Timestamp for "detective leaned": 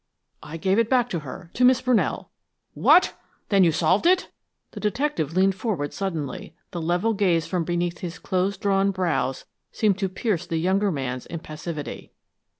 4.79-5.53